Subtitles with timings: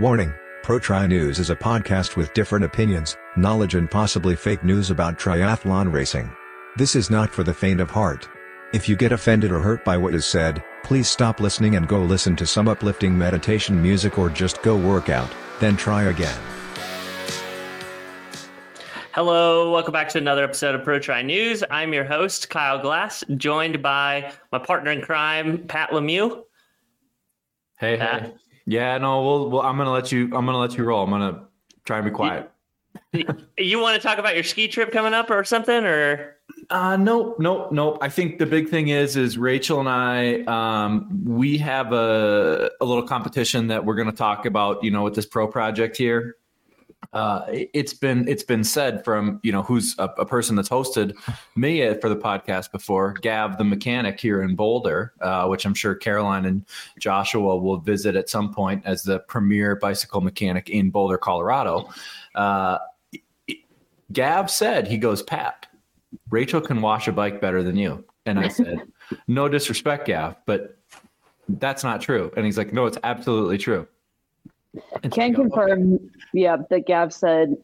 [0.00, 4.90] Warning Pro Tri News is a podcast with different opinions, knowledge, and possibly fake news
[4.90, 6.34] about triathlon racing.
[6.76, 8.26] This is not for the faint of heart.
[8.72, 12.00] If you get offended or hurt by what is said, please stop listening and go
[12.00, 16.40] listen to some uplifting meditation music or just go work out, then try again.
[19.12, 21.62] Hello, welcome back to another episode of Pro Tri News.
[21.70, 26.44] I'm your host, Kyle Glass, joined by my partner in crime, Pat Lemieux.
[27.78, 28.22] Hey, Pat.
[28.22, 28.32] hey.
[28.66, 30.24] Yeah, no, we'll, we'll, I'm gonna let you.
[30.24, 31.02] I'm gonna let you roll.
[31.02, 31.44] I'm gonna
[31.84, 32.50] try and be quiet.
[33.12, 33.26] You,
[33.58, 36.36] you want to talk about your ski trip coming up or something, or?
[36.70, 37.98] Uh, nope, nope, nope.
[38.00, 42.84] I think the big thing is, is Rachel and I, um, we have a, a
[42.84, 46.36] little competition that we're going to talk about, you know, with this pro project here
[47.12, 51.16] uh, it's been it's been said from you know who's a, a, person that's hosted
[51.56, 55.94] me for the podcast before, Gav the mechanic here in Boulder, uh, which I'm sure
[55.94, 56.64] Caroline and
[57.00, 61.88] Joshua will visit at some point as the premier bicycle mechanic in Boulder, Colorado.
[62.34, 62.78] Uh,
[64.12, 65.66] Gav said he goes, Pat,
[66.30, 68.82] Rachel can wash a bike better than you, and I said,
[69.26, 70.76] no disrespect, Gav, but
[71.48, 72.30] that's not true.
[72.36, 73.88] And he's like, no, it's absolutely true.
[75.10, 77.56] Can confirm, yeah, that Gav said,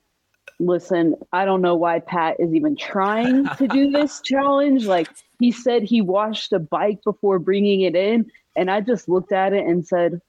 [0.59, 4.87] listen, I don't know why Pat is even trying to do this challenge.
[4.87, 8.31] Like he said he washed a bike before bringing it in.
[8.57, 10.21] And I just looked at it and said,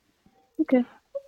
[0.61, 0.83] okay.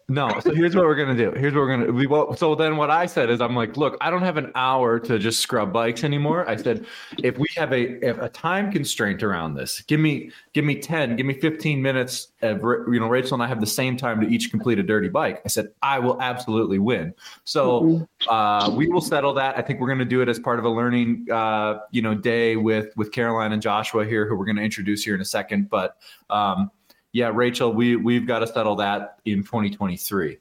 [0.09, 0.39] No.
[0.39, 1.31] So here's what we're gonna do.
[1.31, 3.95] Here's what we're gonna we well, so then what I said is I'm like, look,
[4.01, 6.49] I don't have an hour to just scrub bikes anymore.
[6.49, 6.87] I said,
[7.19, 11.15] if we have a if a time constraint around this, give me give me 10,
[11.15, 14.27] give me 15 minutes of you know, Rachel and I have the same time to
[14.27, 15.41] each complete a dirty bike.
[15.45, 17.13] I said, I will absolutely win.
[17.43, 18.29] So mm-hmm.
[18.29, 19.59] uh, we will settle that.
[19.59, 22.55] I think we're gonna do it as part of a learning uh, you know, day
[22.55, 25.69] with with Caroline and Joshua here, who we're gonna introduce here in a second.
[25.69, 25.97] But
[26.31, 26.71] um
[27.13, 30.37] yeah, Rachel, we we've got to settle that in 2023.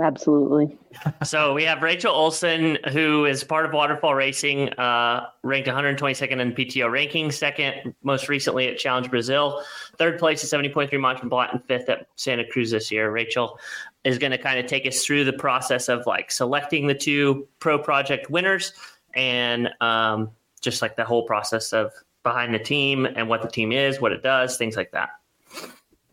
[0.00, 0.76] Absolutely.
[1.24, 6.52] so we have Rachel Olson, who is part of Waterfall Racing, uh, ranked 122nd in
[6.52, 9.62] PTO ranking, second most recently at Challenge Brazil,
[9.98, 13.10] third place at 70.3 Mont Tremblant, and fifth at Santa Cruz this year.
[13.10, 13.58] Rachel
[14.04, 17.46] is going to kind of take us through the process of like selecting the two
[17.60, 18.72] pro project winners
[19.14, 20.30] and um,
[20.60, 21.92] just like the whole process of
[22.22, 25.10] behind the team and what the team is, what it does, things like that.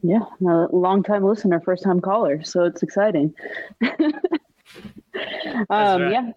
[0.02, 2.44] Yeah, a long time listener, first time caller.
[2.44, 3.34] So it's exciting.
[3.82, 4.12] um,
[5.70, 6.12] right.
[6.12, 6.32] Yeah.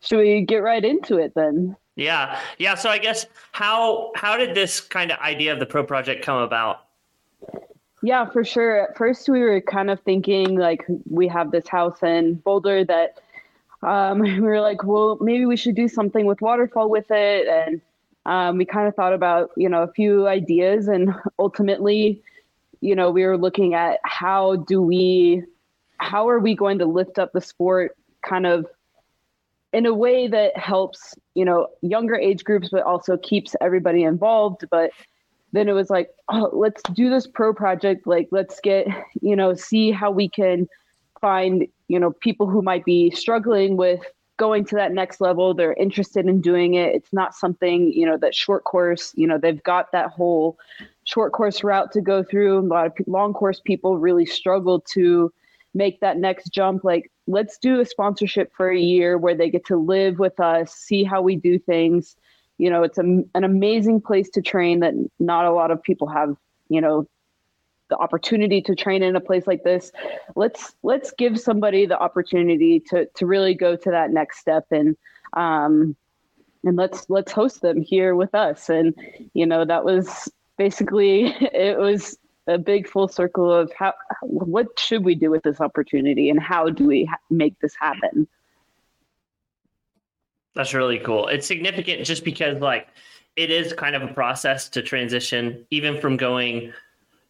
[0.00, 1.76] Should we get right into it then?
[1.96, 2.38] Yeah.
[2.58, 2.76] Yeah.
[2.76, 6.38] So I guess how how did this kind of idea of the pro project come
[6.38, 6.84] about?
[8.02, 8.88] Yeah, for sure.
[8.88, 13.18] At first we were kind of thinking like we have this house in Boulder that
[13.82, 17.48] um, we were like, well, maybe we should do something with waterfall with it.
[17.48, 17.80] And
[18.26, 22.22] um, we kind of thought about, you know, a few ideas and ultimately
[22.80, 25.42] you know, we were looking at how do we,
[25.98, 28.66] how are we going to lift up the sport kind of
[29.72, 34.64] in a way that helps, you know, younger age groups, but also keeps everybody involved.
[34.70, 34.90] But
[35.52, 38.06] then it was like, oh, let's do this pro project.
[38.06, 38.86] Like, let's get,
[39.20, 40.68] you know, see how we can
[41.20, 44.00] find, you know, people who might be struggling with
[44.36, 45.52] going to that next level.
[45.52, 46.94] They're interested in doing it.
[46.94, 50.58] It's not something, you know, that short course, you know, they've got that whole
[51.08, 52.58] short course route to go through.
[52.58, 55.32] A lot of long course people really struggle to
[55.72, 56.84] make that next jump.
[56.84, 60.74] Like, let's do a sponsorship for a year where they get to live with us,
[60.74, 62.14] see how we do things.
[62.58, 66.08] You know, it's a, an amazing place to train that not a lot of people
[66.08, 66.36] have,
[66.68, 67.08] you know,
[67.88, 69.90] the opportunity to train in a place like this.
[70.36, 74.94] Let's let's give somebody the opportunity to to really go to that next step and
[75.32, 75.96] um
[76.64, 78.94] and let's let's host them here with us and
[79.32, 83.92] you know that was basically it was a big full circle of how
[84.22, 88.26] what should we do with this opportunity and how do we ha- make this happen
[90.54, 92.88] that's really cool it's significant just because like
[93.36, 96.72] it is kind of a process to transition even from going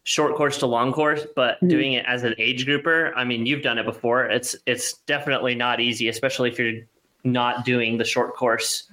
[0.03, 1.67] short course to long course but mm-hmm.
[1.67, 5.53] doing it as an age grouper i mean you've done it before it's it's definitely
[5.53, 6.81] not easy especially if you're
[7.25, 8.89] not doing the short course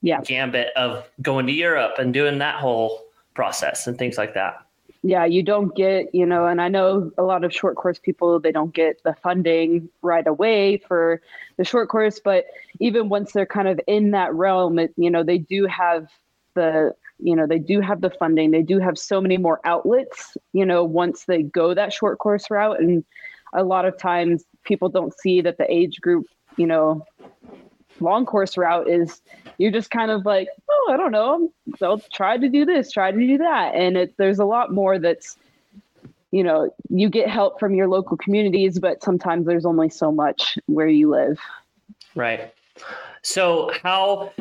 [0.00, 0.20] yeah.
[0.22, 3.05] gambit of going to europe and doing that whole
[3.36, 4.62] process and things like that.
[5.02, 8.40] Yeah you don't get you know and i know a lot of short course people
[8.40, 11.20] they don't get the funding right away for
[11.58, 12.46] the short course but
[12.80, 16.08] even once they're kind of in that realm it, you know they do have
[16.54, 18.50] the you know they do have the funding.
[18.50, 22.50] They do have so many more outlets you know once they go that short course
[22.50, 22.80] route.
[22.80, 23.04] And
[23.54, 27.04] a lot of times people don't see that the age group you know
[28.00, 29.20] long course route is
[29.58, 31.50] you're just kind of like, oh, I don't know,
[31.82, 34.98] I'll try to do this, try to do that, and it, there's a lot more
[34.98, 35.36] that's
[36.32, 40.58] you know, you get help from your local communities, but sometimes there's only so much
[40.66, 41.38] where you live.
[42.14, 42.52] Right.
[43.22, 44.32] So how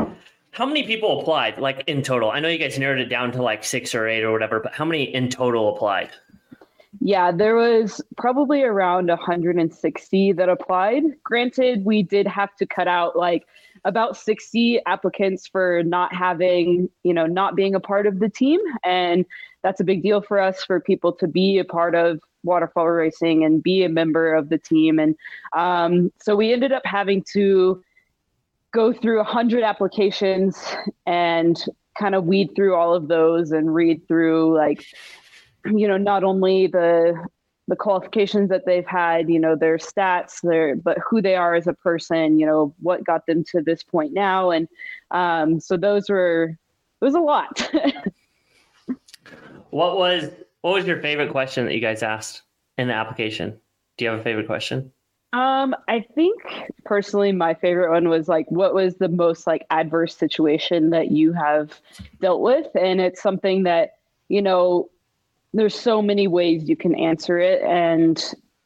[0.51, 2.31] how many people applied like in total?
[2.31, 4.73] I know you guys narrowed it down to like 6 or 8 or whatever, but
[4.73, 6.09] how many in total applied?
[7.01, 11.03] Yeah, there was probably around 160 that applied.
[11.23, 13.45] Granted, we did have to cut out like
[13.83, 18.59] about 60 applicants for not having, you know, not being a part of the team.
[18.83, 19.25] And
[19.61, 23.43] that's a big deal for us for people to be a part of waterfall racing
[23.43, 24.99] and be a member of the team.
[24.99, 25.15] And
[25.55, 27.83] um, so we ended up having to
[28.71, 30.63] go through 100 applications
[31.05, 31.63] and
[31.97, 34.85] kind of weed through all of those and read through like
[35.65, 37.15] you know not only the
[37.67, 41.65] the qualifications that they've had, you know, their stats, their but who they are as
[41.65, 44.67] a person, you know, what got them to this point now, and
[45.11, 46.57] um, so those were
[47.01, 47.69] it was a lot.
[49.71, 50.29] what was
[50.61, 52.43] what was your favorite question that you guys asked
[52.77, 53.59] in the application?
[53.97, 54.91] Do you have a favorite question?
[55.33, 56.41] Um, I think
[56.85, 61.33] personally, my favorite one was like, what was the most like adverse situation that you
[61.33, 61.81] have
[62.21, 62.67] dealt with?
[62.73, 63.97] And it's something that,
[64.29, 64.89] you know,
[65.55, 67.61] there's so many ways you can answer it.
[67.63, 68.21] And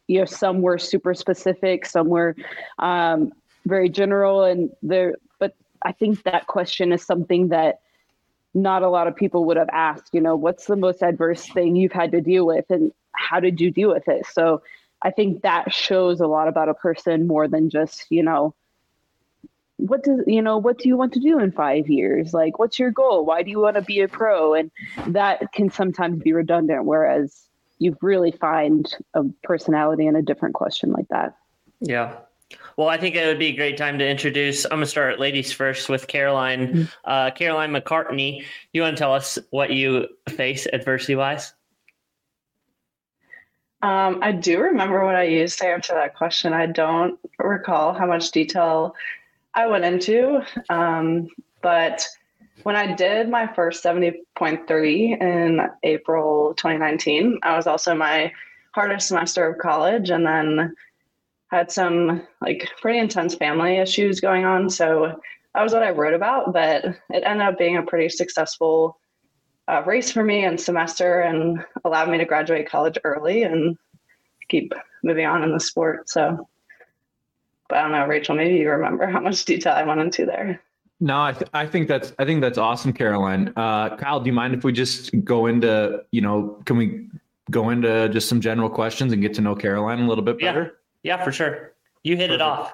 [0.10, 2.36] you know some were super specific some were
[2.80, 3.32] um,
[3.66, 4.44] very general.
[4.44, 7.80] And there but i think that question is something that
[8.56, 11.76] not a lot of people would have asked you know what's the most adverse thing
[11.76, 14.26] you've had to deal with and how did you deal with it?
[14.26, 14.62] So
[15.04, 18.56] i think that shows a lot about a person more than just you know
[19.80, 22.34] what does you know what do you want to do in five years?
[22.34, 23.26] Like what's your goal?
[23.26, 24.54] Why do you want to be a pro?
[24.54, 24.72] And
[25.08, 27.48] that can sometimes be redundant whereas
[27.78, 31.36] you really find a personality in a different question like that.
[31.80, 32.18] Yeah.
[32.78, 35.20] Well i think it would be a great time to introduce i'm going to start
[35.20, 36.84] ladies first with caroline mm-hmm.
[37.06, 38.44] uh, caroline mccartney.
[38.74, 41.54] You want to tell us what you face adversity wise
[43.82, 46.52] um, I do remember what I used to answer that question.
[46.52, 48.94] I don't recall how much detail
[49.54, 50.42] I went into.
[50.70, 51.28] Um,
[51.62, 52.06] but
[52.64, 58.32] when I did my first 70.3 in April 2019, I was also my
[58.74, 60.76] hardest semester of college and then
[61.52, 64.70] had some like pretty intense family issues going on.
[64.70, 65.20] So
[65.56, 69.00] that was what I wrote about, but it ended up being a pretty successful
[69.68, 73.78] uh, race for me and semester and allowed me to graduate college early and
[74.50, 74.74] keep
[75.04, 76.10] moving on in the sport.
[76.10, 76.48] So
[77.70, 80.62] but I don't know, Rachel, maybe you remember how much detail I went into there.
[81.00, 83.54] No, I, th- I think that's I think that's awesome, Caroline.
[83.56, 87.08] Uh, Kyle, do you mind if we just go into you know can we
[87.50, 90.80] go into just some general questions and get to know Caroline a little bit better?
[91.04, 91.74] Yeah, yeah, for sure.
[92.04, 92.34] You hit Perfect.
[92.36, 92.74] it off.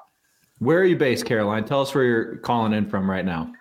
[0.60, 1.66] Where are you based, Caroline?
[1.66, 3.52] Tell us where you're calling in from right now.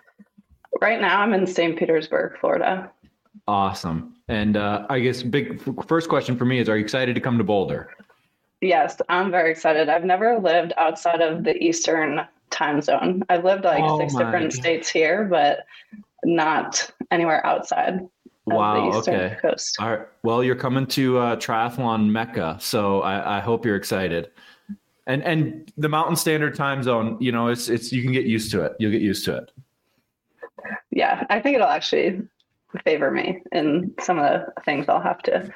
[0.81, 1.77] Right now, I'm in St.
[1.77, 2.91] Petersburg, Florida.
[3.47, 4.15] Awesome.
[4.27, 7.37] And uh, I guess big first question for me is: Are you excited to come
[7.37, 7.91] to Boulder?
[8.61, 9.89] Yes, I'm very excited.
[9.89, 13.23] I've never lived outside of the Eastern time zone.
[13.29, 14.53] I've lived like oh six different God.
[14.53, 15.65] states here, but
[16.23, 17.99] not anywhere outside.
[18.47, 18.91] Wow.
[18.93, 19.37] okay.
[19.41, 19.77] Coast.
[19.79, 20.07] All right.
[20.23, 24.29] Well, you're coming to uh, triathlon mecca, so I, I hope you're excited.
[25.07, 28.51] And and the Mountain Standard Time Zone, you know, it's it's you can get used
[28.51, 28.73] to it.
[28.79, 29.51] You'll get used to it.
[30.91, 32.21] Yeah, I think it'll actually
[32.83, 35.51] favor me in some of the things I'll have to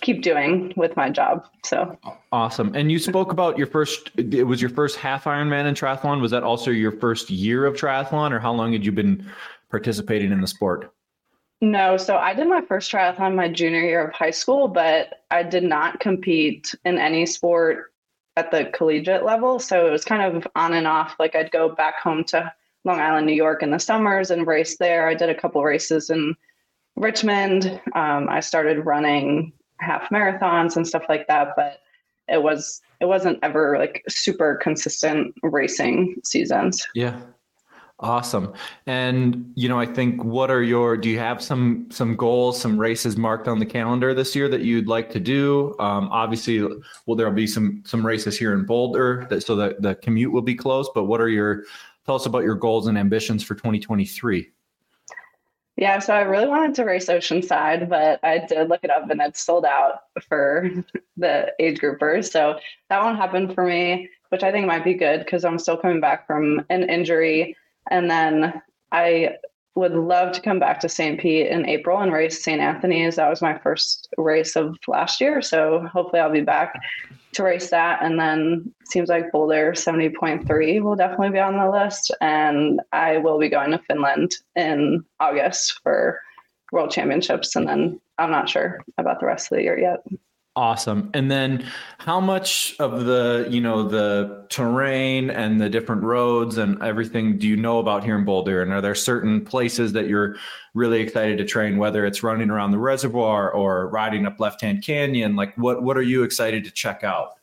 [0.00, 1.46] keep doing with my job.
[1.64, 1.98] So
[2.32, 2.74] awesome.
[2.74, 6.20] And you spoke about your first, it was your first half Ironman in triathlon.
[6.20, 9.24] Was that also your first year of triathlon or how long had you been
[9.70, 10.92] participating in the sport?
[11.62, 15.42] No, so I did my first triathlon my junior year of high school, but I
[15.42, 17.92] did not compete in any sport
[18.36, 19.58] at the collegiate level.
[19.58, 21.16] So it was kind of on and off.
[21.18, 22.52] Like I'd go back home to
[22.84, 25.06] Long Island, New York in the summers and race there.
[25.06, 26.34] I did a couple races in
[26.96, 27.80] Richmond.
[27.94, 31.80] Um, I started running half marathons and stuff like that, but
[32.28, 36.86] it was it wasn't ever like super consistent racing seasons.
[36.94, 37.20] Yeah.
[38.02, 38.54] Awesome.
[38.86, 42.78] And you know, I think what are your do you have some some goals, some
[42.78, 45.74] races marked on the calendar this year that you'd like to do?
[45.78, 46.62] Um, obviously,
[47.06, 50.40] well, there'll be some some races here in Boulder that so that the commute will
[50.40, 50.88] be close.
[50.94, 51.64] But what are your
[52.06, 54.50] tell us about your goals and ambitions for 2023?
[55.76, 59.20] Yeah, so I really wanted to race Oceanside, but I did look it up and
[59.20, 60.70] it's sold out for
[61.16, 62.30] the age groupers.
[62.30, 62.58] So
[62.88, 66.00] that won't happen for me, which I think might be good because I'm still coming
[66.00, 67.56] back from an injury.
[67.90, 68.60] And then
[68.92, 69.36] I
[69.74, 71.18] would love to come back to St.
[71.18, 72.60] Pete in April and race St.
[72.60, 73.16] Anthony's.
[73.16, 75.40] That was my first race of last year.
[75.40, 76.74] So hopefully I'll be back
[77.32, 78.02] to race that.
[78.02, 82.12] And then seems like Boulder 70.3 will definitely be on the list.
[82.20, 86.20] And I will be going to Finland in August for
[86.72, 87.54] World Championships.
[87.56, 90.00] And then I'm not sure about the rest of the year yet.
[90.60, 91.08] Awesome.
[91.14, 91.64] And then
[91.96, 97.48] how much of the, you know, the terrain and the different roads and everything do
[97.48, 98.60] you know about here in Boulder?
[98.60, 100.36] And are there certain places that you're
[100.74, 104.84] really excited to train, whether it's running around the reservoir or riding up Left Hand
[104.84, 105.34] Canyon?
[105.34, 107.36] Like what what are you excited to check out?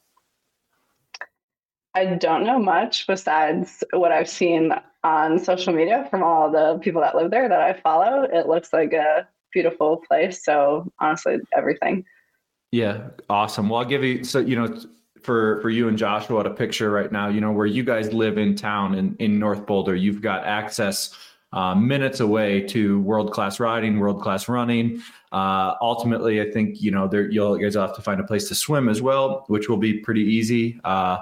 [1.95, 7.01] I don't know much besides what I've seen on social media from all the people
[7.01, 8.21] that live there that I follow.
[8.31, 10.45] It looks like a beautiful place.
[10.45, 12.05] So honestly, everything.
[12.71, 13.69] Yeah, awesome.
[13.69, 14.77] Well, I'll give you so you know
[15.21, 17.29] for for you and Joshua a picture right now.
[17.29, 19.95] You know where you guys live in town in in North Boulder.
[19.95, 21.15] You've got access
[21.53, 25.01] uh, minutes away to world class riding, world class running.
[25.31, 28.23] Uh, ultimately, I think you know there you'll you guys will have to find a
[28.23, 30.79] place to swim as well, which will be pretty easy.
[30.83, 31.19] Uh,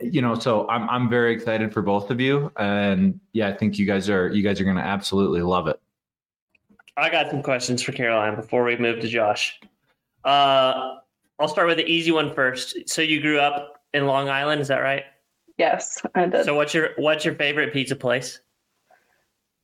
[0.00, 3.78] you know, so I'm I'm very excited for both of you, and yeah, I think
[3.78, 5.78] you guys are you guys are going to absolutely love it.
[6.96, 9.60] I got some questions for Caroline before we move to Josh.
[10.24, 10.96] Uh,
[11.38, 12.88] I'll start with the easy one first.
[12.88, 15.04] So you grew up in Long Island, is that right?
[15.56, 16.44] Yes, I did.
[16.44, 18.40] So what's your what's your favorite pizza place?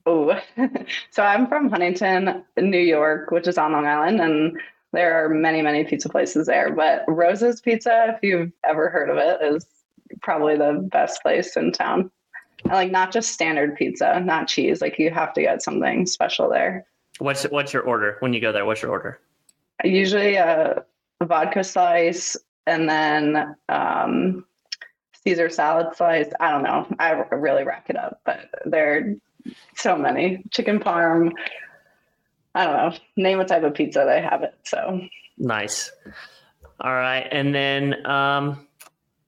[0.07, 0.39] Oh,
[1.11, 4.59] so I'm from Huntington, New York, which is on Long Island, and
[4.93, 6.73] there are many, many pizza places there.
[6.73, 9.67] But Rose's Pizza, if you've ever heard of it, is
[10.23, 12.11] probably the best place in town.
[12.65, 14.81] And like not just standard pizza, not cheese.
[14.81, 16.87] Like you have to get something special there.
[17.19, 18.65] What's what's your order when you go there?
[18.65, 19.21] What's your order?
[19.83, 20.85] Usually a,
[21.21, 24.45] a vodka slice and then um,
[25.25, 26.31] Caesar salad slice.
[26.41, 26.87] I don't know.
[26.99, 31.33] I really rack it up, but there are so many chicken parm.
[32.55, 32.99] I don't know.
[33.17, 34.55] Name what type of pizza they have it.
[34.65, 35.01] So
[35.39, 35.91] nice.
[36.81, 38.67] All right, and then um,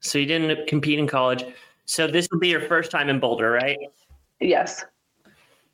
[0.00, 1.44] so you didn't compete in college.
[1.84, 3.78] So this will be your first time in Boulder, right?
[4.40, 4.84] Yes.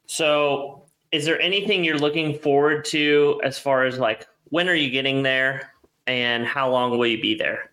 [0.06, 4.90] So is there anything you're looking forward to as far as like when are you
[4.90, 5.73] getting there
[6.06, 7.71] and how long will you be there?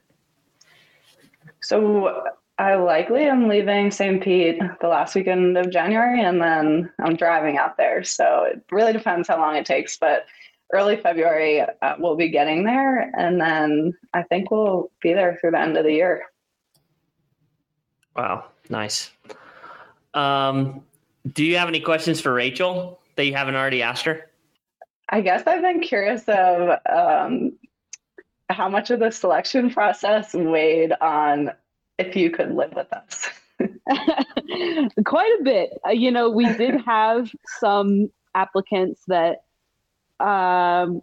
[1.60, 2.24] So
[2.58, 4.24] I likely am leaving St.
[4.24, 8.06] Pete the last weekend of January and then I'm driving out there.
[8.06, 10.26] So it really depends how long it takes, but
[10.72, 15.52] early February uh, we'll be getting there and then I think we'll be there through
[15.52, 16.28] the end of the year.
[18.16, 19.12] Wow, nice.
[20.14, 20.82] Um,
[21.34, 24.29] do you have any questions for Rachel that you haven't already asked her?
[25.10, 27.54] I guess I've been curious of um,
[28.50, 31.52] how much of the selection process weighed on
[31.98, 33.30] if you could live with us.
[35.06, 35.72] Quite a bit.
[35.86, 39.44] Uh, you know, we did have some applicants that,
[40.20, 41.02] um,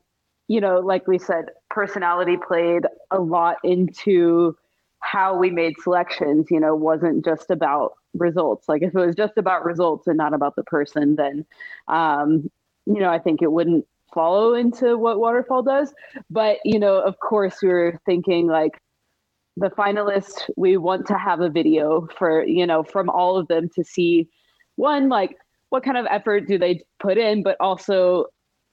[0.49, 4.57] you know, like we said, personality played a lot into
[5.01, 6.47] how we made selections.
[6.51, 8.69] You know, wasn't just about results.
[8.69, 11.45] Like if it was just about results and not about the person, then,
[11.89, 12.51] um,
[12.87, 15.93] you know, I think it wouldn't follow into what Waterfall does.
[16.31, 18.81] But, you know, of course, we were thinking like
[19.57, 23.69] the finalists, we want to have a video for, you know, from all of them
[23.75, 24.29] to see
[24.77, 25.37] one, like
[25.71, 28.27] what kind of effort do they put in, but also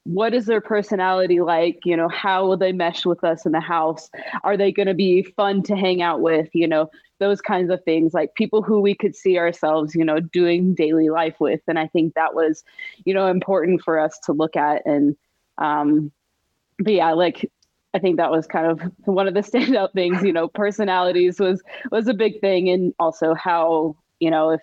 [0.06, 1.80] what is their personality like?
[1.86, 4.10] You know how will they mesh with us in the house?
[4.44, 6.50] Are they going to be fun to hang out with?
[6.54, 10.20] You know those kinds of things like people who we could see ourselves you know
[10.20, 11.62] doing daily life with.
[11.68, 12.64] And i think that was
[13.06, 15.16] you know important for us to look at and
[15.58, 16.12] um
[16.80, 17.50] but yeah like
[17.94, 21.62] i think that was kind of one of the standout things you know personalities was
[21.92, 22.70] was a big thing.
[22.70, 24.62] And also how you know if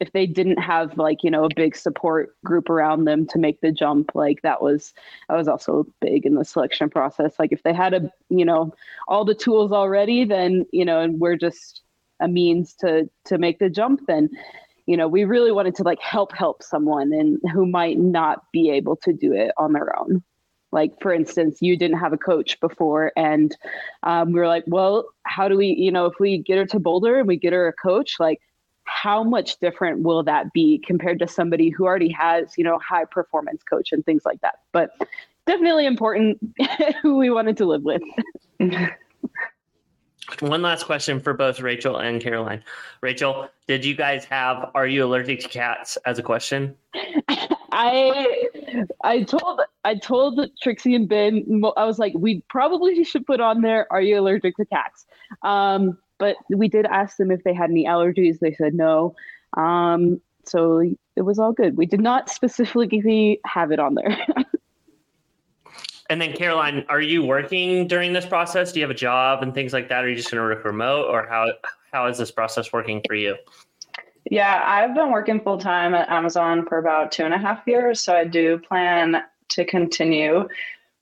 [0.00, 3.60] if they didn't have like you know a big support group around them to make
[3.60, 4.94] the jump like that was
[5.28, 7.34] that was also big in the selection process.
[7.38, 8.72] Like if they had a you know
[9.08, 11.82] all the tools already then you know and we're just
[12.20, 14.28] a means to to make the jump then
[14.88, 18.70] you know we really wanted to like help help someone and who might not be
[18.70, 20.22] able to do it on their own
[20.72, 23.56] like for instance you didn't have a coach before and
[24.02, 26.78] um, we were like well how do we you know if we get her to
[26.78, 28.40] boulder and we get her a coach like
[28.88, 33.04] how much different will that be compared to somebody who already has, you know, high
[33.04, 34.60] performance coach and things like that.
[34.72, 34.90] But
[35.46, 36.38] definitely important
[37.02, 38.00] who we wanted to live with.
[40.40, 42.62] One last question for both Rachel and Caroline.
[43.00, 46.76] Rachel, did you guys have "Are you allergic to cats?" as a question?
[47.72, 48.48] I
[49.04, 53.62] I told I told Trixie and Ben I was like we probably should put on
[53.62, 55.06] there "Are you allergic to cats?"
[55.42, 58.38] Um, but we did ask them if they had any allergies.
[58.40, 59.14] They said no.
[59.56, 60.82] Um, so
[61.16, 61.76] it was all good.
[61.76, 64.18] We did not specifically have it on there.
[66.08, 68.72] and then Caroline, are you working during this process?
[68.72, 70.04] Do you have a job and things like that?
[70.04, 71.52] Are you just going to work remote, or how
[71.92, 73.36] how is this process working for you?
[74.30, 78.00] Yeah, I've been working full time at Amazon for about two and a half years,
[78.00, 80.48] so I do plan to continue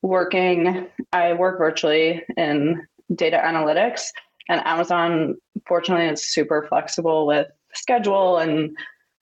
[0.01, 4.07] working, I work virtually in data analytics,
[4.47, 5.35] and Amazon,
[5.67, 8.77] fortunately, is super flexible with schedule and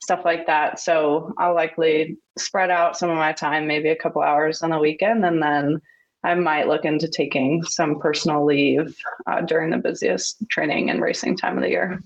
[0.06, 0.80] stuff like that.
[0.80, 4.78] So I'll likely spread out some of my time, maybe a couple hours on the
[4.78, 5.82] weekend, and then
[6.24, 8.96] I might look into taking some personal leave
[9.26, 12.00] uh, during the busiest training and racing time of the year.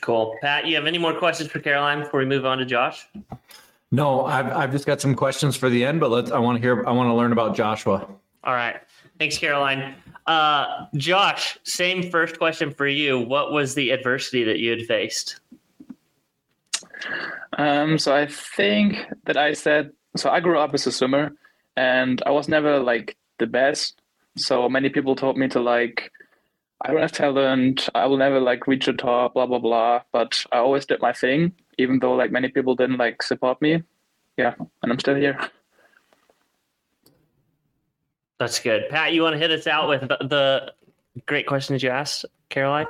[0.00, 0.36] Cool.
[0.42, 3.08] Pat, you have any more questions for Caroline before we move on to Josh?
[3.90, 6.30] No, I've, I've just got some questions for the end, but let's.
[6.30, 6.86] I want to hear.
[6.86, 8.08] I want to learn about Joshua.
[8.44, 8.76] All right.
[9.18, 9.96] Thanks, Caroline.
[10.26, 13.18] Uh, Josh, same first question for you.
[13.18, 15.40] What was the adversity that you had faced?
[17.58, 20.30] Um, so I think that I said so.
[20.30, 21.32] I grew up as a swimmer,
[21.76, 24.00] and I was never like the best.
[24.36, 26.10] So many people told me to like,
[26.80, 27.88] I don't have talent.
[27.94, 29.34] I will never like reach the top.
[29.34, 30.02] Blah blah blah.
[30.12, 33.82] But I always did my thing, even though like many people didn't like support me.
[34.36, 35.38] Yeah, and I'm still here.
[38.42, 38.88] That's good.
[38.88, 40.72] Pat, you want to hit us out with the, the
[41.26, 42.86] great questions you asked, Caroline?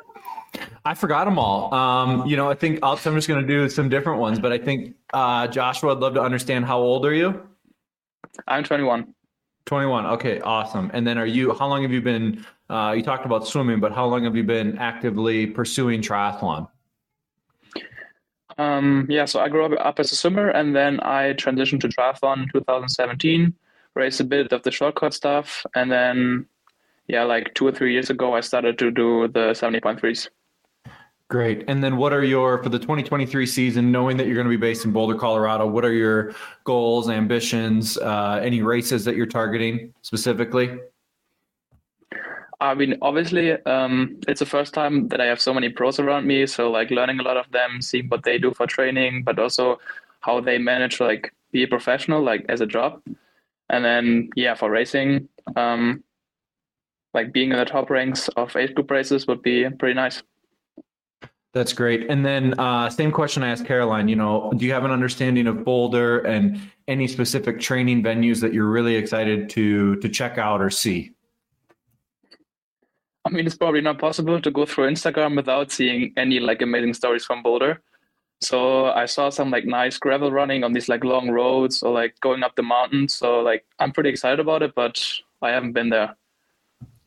[0.87, 1.75] I forgot them all.
[1.75, 4.51] Um, you know, I think I'll, I'm just going to do some different ones, but
[4.51, 7.47] I think uh, Joshua, I'd love to understand how old are you?
[8.49, 9.13] I'm 21.
[9.67, 10.07] 21.
[10.07, 10.91] Okay, awesome.
[10.95, 13.93] And then are you, how long have you been, uh, you talked about swimming, but
[13.93, 16.67] how long have you been actively pursuing triathlon?
[18.57, 21.89] Um, yeah, so I grew up, up as a swimmer and then I transitioned to
[21.89, 23.55] triathlon in 2017,
[23.95, 25.65] raced a bit of the shortcut stuff.
[25.75, 26.47] And then,
[27.09, 30.29] yeah, like two or three years ago, I started to do the 70.3s.
[31.29, 31.65] Great.
[31.67, 34.57] And then what are your, for the 2023 season, knowing that you're going to be
[34.57, 36.35] based in Boulder, Colorado, what are your
[36.65, 40.79] goals, ambitions, uh, any races that you're targeting specifically?
[42.61, 46.27] I mean, obviously, um, it's the first time that I have so many pros around
[46.27, 46.47] me.
[46.47, 49.81] So, like, learning a lot of them, seeing what they do for training, but also
[50.21, 53.03] how they manage like be a professional, like as a job.
[53.73, 56.05] And then, yeah, for racing, um,
[57.15, 60.23] like being in the top ranks of age group races would be pretty nice.
[61.55, 62.09] That's great.
[62.09, 64.09] And then, uh, same question I asked Caroline.
[64.09, 68.55] You know, do you have an understanding of Boulder and any specific training venues that
[68.55, 71.13] you're really excited to to check out or see?
[73.25, 76.95] I mean, it's probably not possible to go through Instagram without seeing any like amazing
[76.95, 77.83] stories from Boulder.
[78.43, 82.19] So I saw some like nice gravel running on these like long roads or like
[82.21, 83.09] going up the mountain.
[83.09, 85.03] So like I'm pretty excited about it, but
[85.41, 86.17] I haven't been there.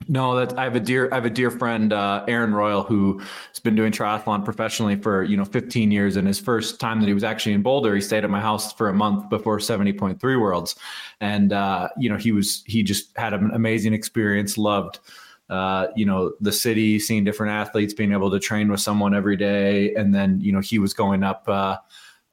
[0.07, 3.19] No, that I have a dear I have a dear friend, uh, Aaron Royle, who
[3.19, 6.15] has been doing triathlon professionally for you know 15 years.
[6.15, 8.71] And his first time that he was actually in Boulder, he stayed at my house
[8.71, 10.75] for a month before 70.3 Worlds,
[11.21, 14.99] and uh, you know he was he just had an amazing experience, loved.
[15.49, 19.38] Uh, you know the city, seeing different athletes, being able to train with someone every
[19.38, 21.77] day, and then you know he was going up uh,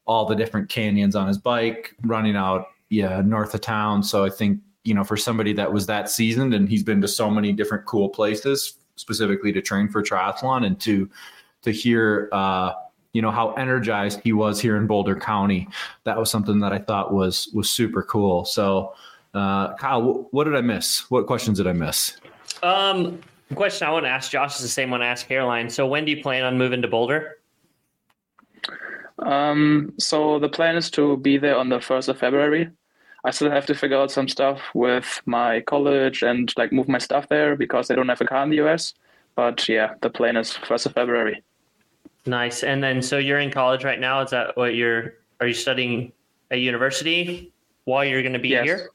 [0.05, 4.03] all the different canyons on his bike, running out yeah north of town.
[4.03, 7.07] So I think you know, for somebody that was that seasoned and he's been to
[7.07, 11.09] so many different cool places specifically to train for triathlon and to
[11.63, 12.73] to hear uh,
[13.13, 15.67] you know how energized he was here in Boulder County.
[16.03, 18.43] That was something that I thought was was super cool.
[18.45, 18.93] So,
[19.33, 21.09] uh, Kyle, what did I miss?
[21.09, 22.17] What questions did I miss?
[22.63, 23.19] Um,
[23.55, 25.69] question I want to ask Josh is the same one I asked Caroline.
[25.69, 27.37] So, when do you plan on moving to Boulder?
[29.19, 32.69] Um, so the plan is to be there on the first of February.
[33.23, 36.97] I still have to figure out some stuff with my college and like move my
[36.97, 38.93] stuff there because I don't have a car in the US.
[39.35, 41.41] But yeah, the plan is first of February.
[42.25, 42.63] Nice.
[42.63, 44.21] And then, so you're in college right now.
[44.21, 45.15] Is that what you're?
[45.39, 46.11] Are you studying
[46.51, 47.51] at university
[47.85, 48.65] while you're going to be yes.
[48.65, 48.89] here?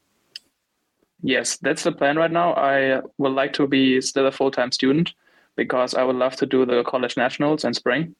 [1.22, 2.54] Yes, that's the plan right now.
[2.54, 5.14] I would like to be still a full time student
[5.56, 8.14] because I would love to do the college nationals in spring.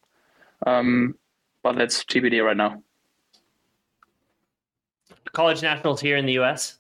[0.67, 1.15] Um,
[1.63, 2.83] but that's TBD right now
[5.33, 6.79] college nationals here in the U.S.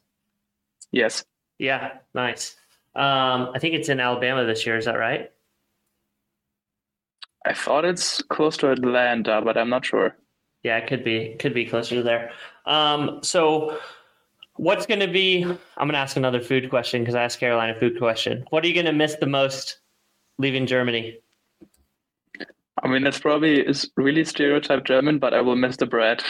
[0.90, 1.24] Yes.
[1.58, 2.56] Yeah, nice.
[2.94, 4.76] Um, I think it's in Alabama this year.
[4.76, 5.30] Is that right?
[7.46, 10.16] I thought it's close to Atlanta, but I'm not sure.
[10.62, 11.36] Yeah, it could be.
[11.38, 12.32] Could be closer to there.
[12.66, 13.78] Um, so,
[14.58, 15.42] what's going to be?
[15.42, 18.44] I'm going to ask another food question because I asked Caroline a food question.
[18.50, 19.80] What are you going to miss the most
[20.38, 21.18] leaving Germany?
[22.82, 26.22] I mean, that's probably is really stereotype German, but I will miss the bread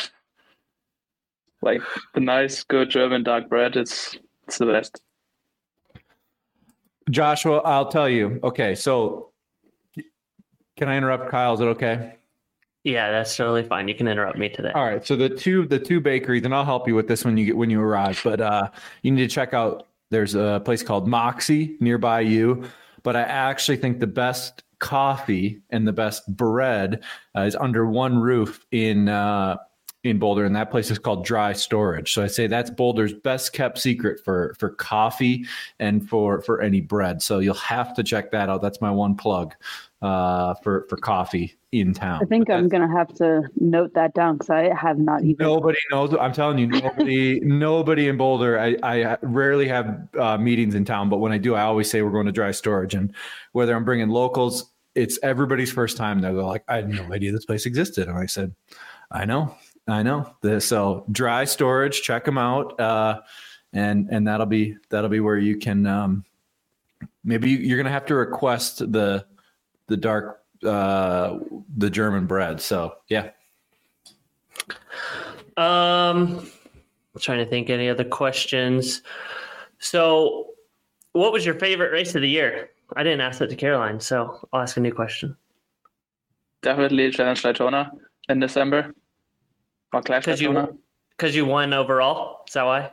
[1.62, 1.80] like
[2.14, 3.76] the nice, good German dark bread.
[3.76, 5.00] It's it's the best.
[7.10, 8.38] Joshua, I'll tell you.
[8.42, 9.30] Okay, so
[10.76, 11.54] can I interrupt Kyle?
[11.54, 12.17] Is it okay?
[12.88, 13.86] Yeah, that's totally fine.
[13.86, 14.70] You can interrupt me today.
[14.74, 15.06] All right.
[15.06, 17.56] So the two the two bakeries, and I'll help you with this when you get
[17.56, 18.18] when you arrive.
[18.24, 18.70] But uh,
[19.02, 19.86] you need to check out.
[20.10, 22.64] There's a place called Moxie nearby you.
[23.02, 27.04] But I actually think the best coffee and the best bread
[27.36, 29.58] uh, is under one roof in uh,
[30.04, 32.12] in Boulder, and that place is called Dry Storage.
[32.12, 35.44] So I say that's Boulder's best kept secret for for coffee
[35.78, 37.20] and for for any bread.
[37.20, 38.62] So you'll have to check that out.
[38.62, 39.54] That's my one plug
[40.02, 42.20] uh, for for coffee in town.
[42.22, 45.44] I think I'm gonna have to note that down because I have not even.
[45.44, 46.14] Nobody knows.
[46.18, 48.58] I'm telling you, nobody, nobody in Boulder.
[48.58, 52.02] I, I rarely have uh, meetings in town, but when I do, I always say
[52.02, 53.12] we're going to dry storage, and
[53.52, 56.20] whether I'm bringing locals, it's everybody's first time.
[56.20, 58.54] They're like, I had no idea this place existed, and I said,
[59.10, 59.54] I know,
[59.88, 60.32] I know.
[60.42, 63.20] The, so dry storage, check them out, uh,
[63.72, 65.86] and and that'll be that'll be where you can.
[65.86, 66.24] Um,
[67.24, 69.26] maybe you're gonna have to request the
[69.88, 71.38] the dark uh
[71.76, 72.60] the German bread.
[72.60, 73.30] So yeah.
[75.56, 76.38] Um,
[77.14, 79.02] I'm trying to think any other questions.
[79.80, 80.50] So,
[81.12, 82.70] what was your favorite race of the year?
[82.96, 85.36] I didn't ask that to Caroline, so I'll ask a new question.
[86.62, 87.90] Definitely Challenge Daytona
[88.28, 88.94] in December.
[89.92, 90.68] Or Clash Because Daytona.
[90.70, 90.78] you,
[91.10, 92.44] because you won overall.
[92.46, 92.92] Is that why?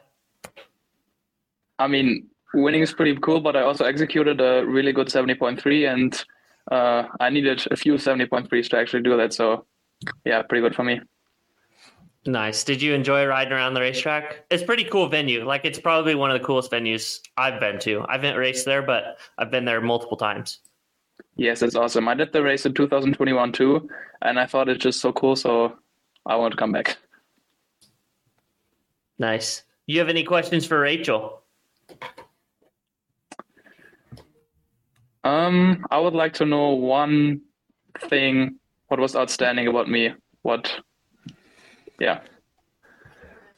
[1.78, 6.26] I mean, winning is pretty cool, but I also executed a really good 70.3 and
[6.72, 9.34] uh, I needed a few 70.3s to actually do that.
[9.34, 9.66] So,
[10.26, 11.02] yeah, pretty good for me.
[12.28, 12.64] Nice.
[12.64, 14.46] Did you enjoy riding around the racetrack?
[14.50, 15.46] It's pretty cool venue.
[15.46, 18.04] Like it's probably one of the coolest venues I've been to.
[18.10, 20.60] I haven't raced there, but I've been there multiple times.
[21.36, 22.08] Yes, it's awesome.
[22.08, 23.88] I did the race in 2021 too,
[24.24, 25.36] and I thought it's just so cool.
[25.36, 25.78] So,
[26.26, 26.98] I want to come back.
[29.20, 29.62] Nice.
[29.86, 31.42] You have any questions for Rachel?
[35.26, 37.42] Um, I would like to know one
[38.00, 38.60] thing.
[38.88, 40.14] What was outstanding about me?
[40.44, 40.72] What?
[42.00, 42.22] Yeah.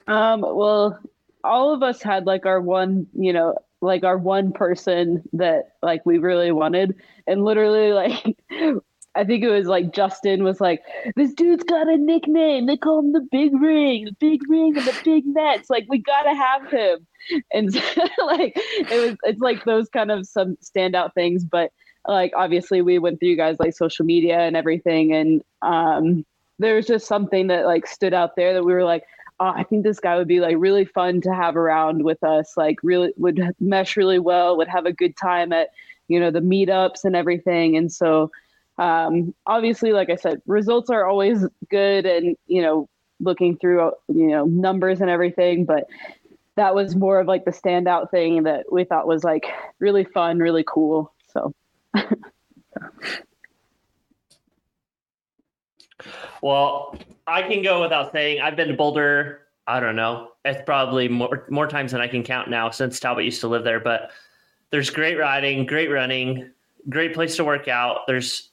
[0.08, 0.98] Um, well,
[1.44, 6.06] all of us had like our one, you know, like our one person that like
[6.06, 6.96] we really wanted,
[7.28, 8.38] and literally like.
[9.18, 10.84] I think it was like Justin was like,
[11.16, 12.68] this dude's got a nickname.
[12.68, 15.70] They call him the Big Ring, the Big Ring, and the Big Nets.
[15.70, 17.08] Like we gotta have him.
[17.52, 17.82] And so,
[18.26, 21.44] like it was, it's like those kind of some standout things.
[21.44, 21.72] But
[22.08, 26.26] like obviously we went through you guys like social media and everything, and um,
[26.60, 29.04] there was just something that like stood out there that we were like,
[29.40, 32.54] oh, I think this guy would be like really fun to have around with us.
[32.56, 34.58] Like really would mesh really well.
[34.58, 35.70] Would have a good time at
[36.08, 37.76] you know the meetups and everything.
[37.76, 38.32] And so
[38.78, 42.88] um, obviously, like I said, results are always good, and you know
[43.20, 45.86] looking through you know numbers and everything, but
[46.56, 49.46] that was more of like the standout thing that we thought was like
[49.80, 51.14] really fun, really cool.
[51.32, 51.54] So.
[56.42, 59.42] Well, I can go without saying I've been to Boulder.
[59.66, 60.30] I don't know.
[60.46, 63.64] It's probably more more times than I can count now since Talbot used to live
[63.64, 63.80] there.
[63.80, 64.12] But
[64.70, 66.52] there's great riding, great running,
[66.90, 68.02] great place to work out.
[68.08, 68.52] There's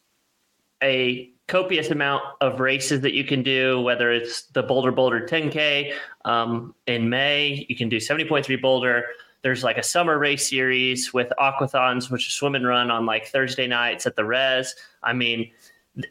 [0.82, 5.92] a copious amount of races that you can do, whether it's the Bolder Boulder 10K
[6.24, 9.04] um, in May, you can do 70.3 Boulder.
[9.42, 13.26] There's like a summer race series with aquathons, which is swim and run on like
[13.26, 14.74] Thursday nights at the res.
[15.02, 15.50] I mean,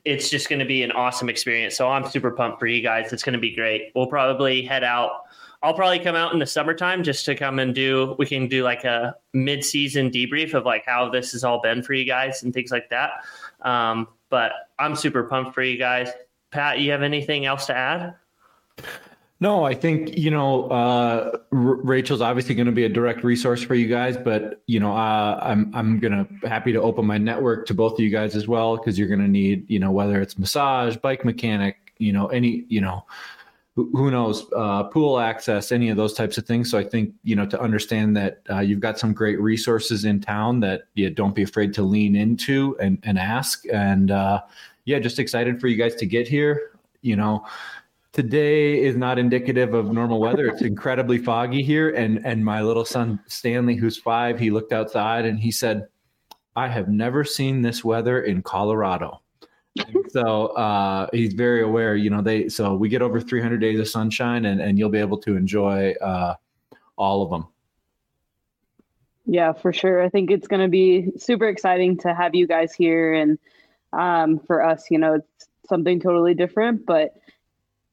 [0.06, 1.76] it's just going to be an awesome experience.
[1.76, 3.12] So I'm super pumped for you guys.
[3.12, 3.92] It's going to be great.
[3.96, 5.24] We'll probably head out.
[5.64, 8.16] I'll probably come out in the summertime just to come and do.
[8.20, 11.94] We can do like a mid-season debrief of like how this has all been for
[11.94, 13.12] you guys and things like that.
[13.62, 16.10] Um, but I'm super pumped for you guys.
[16.50, 18.16] Pat, you have anything else to add?
[19.40, 23.62] No, I think you know uh, R- Rachel's obviously going to be a direct resource
[23.62, 27.68] for you guys, but you know uh, I'm I'm gonna happy to open my network
[27.68, 30.40] to both of you guys as well because you're to need you know whether it's
[30.40, 33.06] massage, bike mechanic, you know any you know
[33.76, 36.70] who, knows uh, pool access, any of those types of things.
[36.70, 40.22] So I think you know to understand that uh, you've got some great resources in
[40.22, 44.42] town that you don't be afraid to lean into and and ask and uh,
[44.86, 46.72] yeah, just excited for you guys to get here.
[47.02, 47.46] You know
[48.14, 50.46] today is not indicative of normal weather.
[50.46, 51.90] It's incredibly foggy here.
[51.90, 55.88] And and my little son Stanley, who's five, he looked outside and he said,
[56.56, 59.23] "I have never seen this weather in Colorado."
[60.10, 61.96] So uh, he's very aware.
[61.96, 65.00] You know, they so we get over 300 days of sunshine, and and you'll be
[65.00, 66.36] able to enjoy uh,
[66.96, 67.48] all of them.
[69.26, 70.04] Yeah, for sure.
[70.04, 73.40] I think it's going to be super exciting to have you guys here, and
[73.94, 77.14] um, for us, you know, it's something totally different, but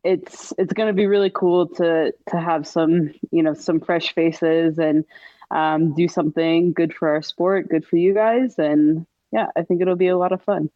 [0.03, 4.14] it's it's going to be really cool to to have some you know some fresh
[4.14, 5.05] faces and
[5.51, 9.81] um, do something good for our sport, good for you guys, and yeah, I think
[9.81, 10.71] it'll be a lot of fun.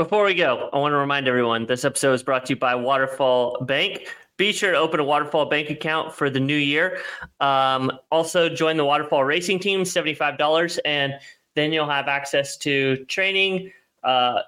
[0.00, 2.74] Before we go, I want to remind everyone this episode is brought to you by
[2.74, 4.08] Waterfall Bank.
[4.38, 7.02] Be sure to open a Waterfall Bank account for the new year.
[7.40, 11.12] Um, also, join the Waterfall Racing Team, $75, and
[11.54, 14.40] then you'll have access to training, uh,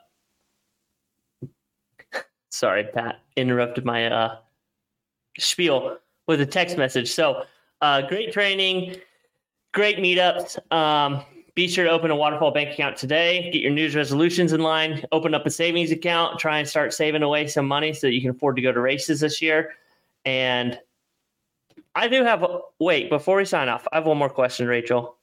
[2.49, 4.37] Sorry, Pat interrupted my uh,
[5.39, 7.13] spiel with a text message.
[7.13, 7.45] So,
[7.83, 8.97] uh, great training,
[9.75, 10.73] great meetups.
[10.73, 11.23] Um,
[11.55, 13.51] be sure to open a waterfall bank account today.
[13.53, 15.05] Get your news resolutions in line.
[15.13, 16.39] Open up a savings account.
[16.39, 18.81] Try and start saving away some money so that you can afford to go to
[18.81, 19.75] races this year.
[20.25, 20.79] And
[21.95, 22.45] I do have.
[22.79, 25.17] Wait, before we sign off, I have one more question, Rachel.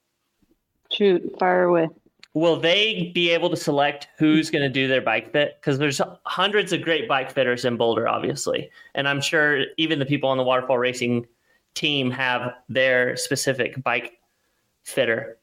[0.90, 1.88] Shoot, fire away.
[2.34, 5.58] Will they be able to select who's going to do their bike fit?
[5.60, 10.06] Because there's hundreds of great bike fitters in Boulder, obviously, and I'm sure even the
[10.06, 11.26] people on the waterfall racing
[11.74, 14.20] team have their specific bike
[14.84, 15.38] fitter.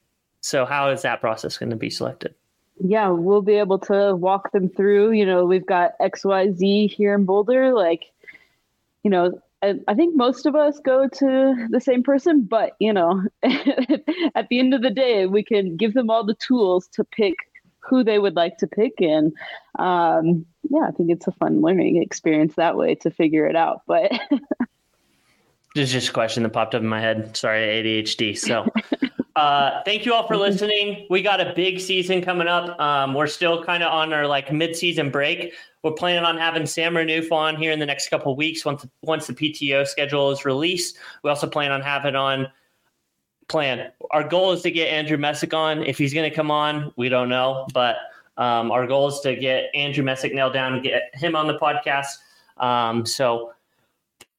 [0.47, 2.33] So how is that process going to be selected?
[2.79, 5.11] Yeah, we'll be able to walk them through.
[5.11, 7.73] You know, we've got XYZ here in Boulder.
[7.73, 8.05] Like,
[9.03, 12.93] you know, I, I think most of us go to the same person, but, you
[12.93, 17.03] know, at the end of the day, we can give them all the tools to
[17.03, 17.35] pick
[17.79, 18.93] who they would like to pick.
[19.01, 19.33] And
[19.77, 23.81] um, yeah, I think it's a fun learning experience that way to figure it out.
[23.85, 24.13] But
[25.75, 27.35] There's just a question that popped up in my head.
[27.35, 28.37] Sorry, ADHD.
[28.37, 28.65] So
[29.37, 31.05] Uh, thank you all for listening.
[31.11, 32.79] We got a big season coming up.
[32.79, 35.53] Um, we're still kind of on our like mid-season break.
[35.83, 39.27] We're planning on having Sam Renouf on here in the next couple weeks once once
[39.27, 40.97] the PTO schedule is released.
[41.21, 42.47] We also plan on having on
[43.47, 43.91] plan.
[44.09, 45.83] Our goal is to get Andrew Messick on.
[45.83, 47.97] If he's going to come on, we don't know, but
[48.37, 51.59] um, our goal is to get Andrew Messick nailed down and get him on the
[51.59, 52.07] podcast.
[52.57, 53.53] Um, so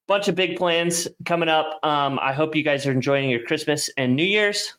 [0.09, 1.79] bunch of big plans coming up.
[1.85, 4.75] Um, I hope you guys are enjoying your Christmas and New Year's.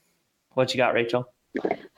[0.59, 1.31] What you got, Rachel?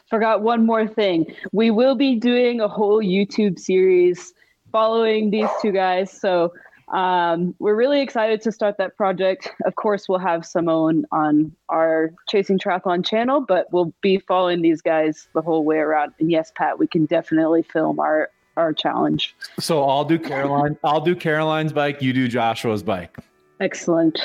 [0.07, 1.25] Forgot one more thing.
[1.51, 4.35] We will be doing a whole YouTube series
[4.71, 6.11] following these two guys.
[6.11, 6.53] So
[6.93, 9.49] um, we're really excited to start that project.
[9.65, 14.83] Of course, we'll have Simone on our Chasing Triathlon channel, but we'll be following these
[14.83, 16.13] guys the whole way around.
[16.19, 19.35] And yes, Pat, we can definitely film our our challenge.
[19.59, 20.77] So I'll do Caroline.
[20.83, 21.99] I'll do Caroline's bike.
[22.03, 23.17] You do Joshua's bike.
[23.59, 24.21] Excellent.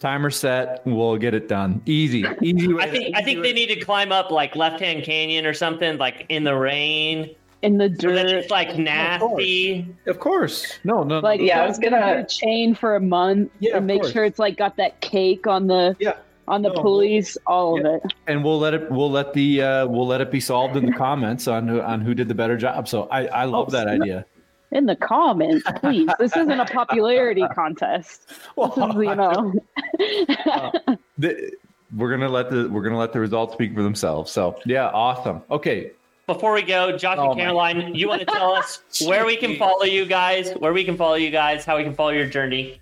[0.00, 0.80] Timer set.
[0.86, 1.82] We'll get it done.
[1.86, 2.72] Easy, easy.
[2.78, 5.98] I think I think they need to climb up like Left Hand Canyon or something,
[5.98, 7.34] like in the rain.
[7.62, 8.38] In the So that dirt.
[8.38, 9.84] it's like nasty.
[10.06, 10.78] Of course.
[10.84, 11.18] No, no.
[11.18, 14.12] like Yeah, I was put gonna- your chain for a month Yeah, and make course.
[14.12, 16.14] sure it's like got that cake on the Yeah.
[16.46, 17.88] on the No, pulleys, all yeah.
[17.88, 18.12] of it.
[18.28, 18.88] and we'll let it.
[18.92, 19.62] We'll let the.
[19.62, 22.34] Uh, we'll let it be solved in the comments on who on who did the
[22.36, 22.86] better job.
[22.86, 24.00] So I I love Oh, that snap.
[24.02, 24.24] idea.
[24.70, 26.08] In the comments, please.
[26.18, 28.28] this isn't a popularity contest.
[28.28, 29.54] This is, you know.
[31.18, 31.52] The-
[31.96, 34.30] we're gonna let the we're gonna let the results speak for themselves.
[34.30, 35.40] So yeah, awesome.
[35.50, 35.92] Okay,
[36.26, 39.36] Before we go, Josh Oh, and my Caroline, you want to tell us where we
[39.38, 42.26] can follow you guys, where we can follow you guys, how we can follow your
[42.26, 42.78] journey.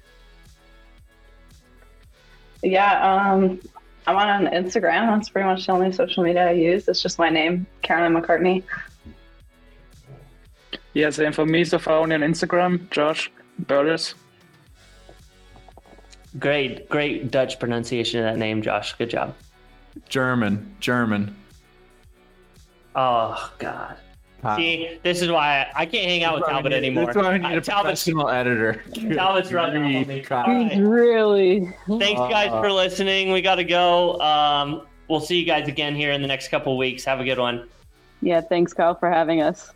[2.63, 3.61] Yeah, um,
[4.09, 5.07] I'm on Instagram.
[5.17, 6.89] That's pretty much the only social media I use.
[6.89, 8.65] It's just my name, Caroline McCartney.
[10.97, 11.63] Yeah, same for me.
[11.63, 13.31] So far only on Instagram, Josh
[13.63, 14.15] Burles.
[16.39, 18.95] Great, great Dutch pronunciation of that name, Josh.
[18.95, 19.35] Good job.
[20.09, 21.37] German, German.
[22.95, 23.97] Oh God.
[24.43, 24.57] Wow.
[24.57, 26.87] See, this is why I, I can't hang out with That's why Talbot we need-
[26.87, 27.05] anymore.
[27.07, 28.83] That's why we need Uh, a Talbot's, professional editor.
[29.15, 30.05] Talbot's running off on me.
[30.05, 30.49] Grief, God.
[30.49, 30.89] All He's right.
[30.89, 33.33] really Thanks, guys, for listening.
[33.33, 34.19] We got to go.
[34.21, 37.05] Um, we'll see you guys again here in the next couple weeks.
[37.05, 37.69] Have a good one.
[38.23, 39.73] yeah, thanks Kyle for having us.